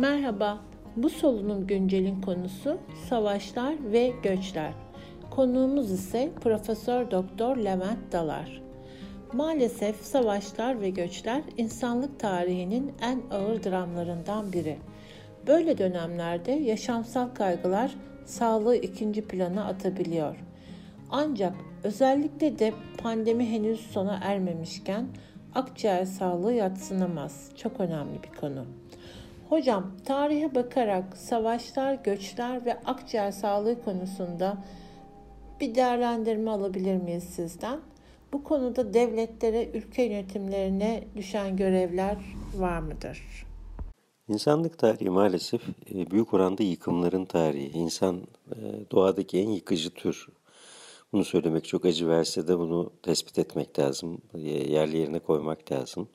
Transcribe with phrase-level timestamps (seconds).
[0.00, 0.58] Merhaba,
[0.96, 4.72] bu solunum güncelin konusu savaşlar ve göçler.
[5.30, 8.62] Konuğumuz ise Profesör Doktor Levent Dalar.
[9.32, 14.78] Maalesef savaşlar ve göçler insanlık tarihinin en ağır dramlarından biri.
[15.46, 17.94] Böyle dönemlerde yaşamsal kaygılar
[18.24, 20.36] sağlığı ikinci plana atabiliyor.
[21.10, 21.54] Ancak
[21.84, 25.06] özellikle de pandemi henüz sona ermemişken
[25.54, 27.50] akciğer sağlığı yatsınamaz.
[27.56, 28.66] Çok önemli bir konu.
[29.50, 34.64] Hocam, tarihe bakarak savaşlar, göçler ve akciğer sağlığı konusunda
[35.60, 37.80] bir değerlendirme alabilir miyiz sizden?
[38.32, 42.16] Bu konuda devletlere, ülke yönetimlerine düşen görevler
[42.54, 43.46] var mıdır?
[44.28, 45.62] İnsanlık tarihi maalesef
[45.94, 47.78] e, büyük oranda yıkımların tarihi.
[47.78, 48.16] İnsan
[48.50, 48.56] e,
[48.90, 50.28] doğadaki en yıkıcı tür.
[51.12, 56.08] Bunu söylemek çok acı verse de bunu tespit etmek lazım, yerli yerine koymak lazım.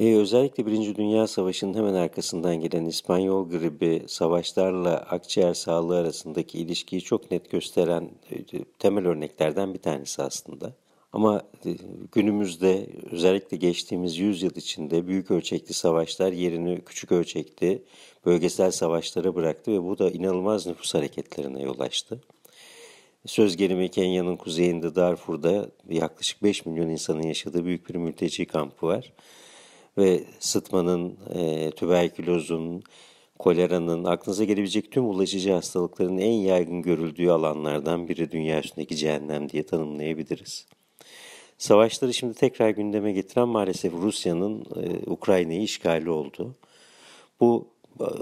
[0.00, 7.02] E, özellikle Birinci Dünya Savaşı'nın hemen arkasından gelen İspanyol gribi savaşlarla akciğer sağlığı arasındaki ilişkiyi
[7.02, 10.72] çok net gösteren e, temel örneklerden bir tanesi aslında.
[11.12, 11.70] Ama e,
[12.12, 17.82] günümüzde özellikle geçtiğimiz yüzyıl içinde büyük ölçekli savaşlar yerini küçük ölçekli
[18.26, 22.20] bölgesel savaşlara bıraktı ve bu da inanılmaz nüfus hareketlerine yol açtı.
[23.26, 29.12] Söz gelimi Kenya'nın kuzeyinde Darfur'da yaklaşık 5 milyon insanın yaşadığı büyük bir mülteci kampı var
[30.00, 32.82] ve sıtmanın, e, tüberkülozun,
[33.38, 39.66] koleranın, aklınıza gelebilecek tüm bulaşıcı hastalıkların en yaygın görüldüğü alanlardan biri dünya üstündeki cehennem diye
[39.66, 40.66] tanımlayabiliriz.
[41.58, 46.54] Savaşları şimdi tekrar gündeme getiren maalesef Rusya'nın e, Ukrayna'yı işgali oldu.
[47.40, 47.66] Bu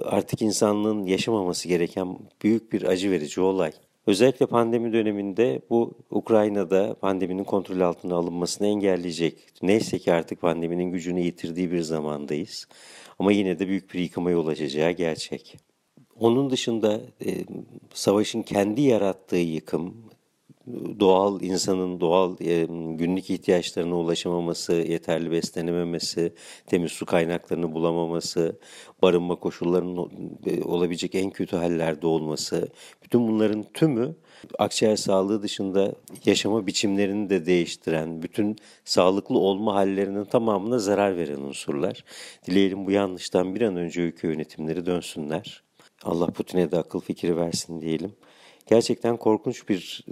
[0.05, 3.73] artık insanlığın yaşamaması gereken büyük bir acı verici olay.
[4.09, 9.39] Özellikle pandemi döneminde bu Ukrayna'da pandeminin kontrol altına alınmasını engelleyecek.
[9.63, 12.69] Neyse ki artık pandeminin gücünü yitirdiği bir zamandayız.
[13.19, 15.57] Ama yine de büyük bir yıkıma yol açacağı gerçek.
[16.21, 17.31] Onun dışında e,
[17.95, 19.95] savaşın kendi yarattığı yıkım,
[21.01, 26.33] doğal insanın doğal e, günlük ihtiyaçlarına ulaşamaması, yeterli beslenememesi,
[26.67, 28.59] temiz su kaynaklarını bulamaması,
[29.03, 30.11] barınma koşullarının
[30.47, 32.69] e, olabilecek en kötü hallerde olması,
[33.03, 34.15] bütün bunların tümü
[34.59, 42.05] akciğer sağlığı dışında yaşama biçimlerini de değiştiren, bütün sağlıklı olma hallerinin tamamına zarar veren unsurlar.
[42.47, 45.63] Dileyelim bu yanlıştan bir an önce ülke yönetimleri dönsünler.
[46.05, 48.13] Allah Putin'e de akıl fikri versin diyelim
[48.69, 50.07] gerçekten korkunç bir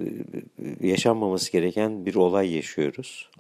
[0.83, 3.31] e, yaşanmaması gereken bir olay yaşıyoruz.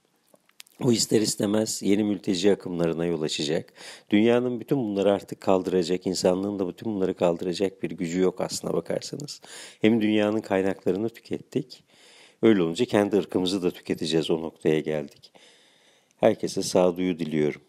[0.84, 3.72] O ister istemez yeni mülteci akımlarına yol açacak.
[4.10, 9.40] Dünyanın bütün bunları artık kaldıracak, insanlığın da bütün bunları kaldıracak bir gücü yok aslına bakarsanız.
[9.80, 11.84] Hem dünyanın kaynaklarını tükettik,
[12.42, 15.32] öyle olunca kendi ırkımızı da tüketeceğiz o noktaya geldik.
[16.16, 17.60] Herkese sağduyu diliyorum.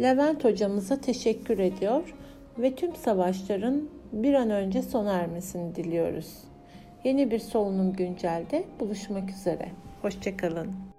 [0.00, 2.14] Levent hocamıza teşekkür ediyor
[2.58, 6.44] ve tüm savaşların bir an önce sona ermesini diliyoruz.
[7.04, 9.68] Yeni bir solunum güncelde buluşmak üzere.
[10.02, 10.91] Hoşçakalın.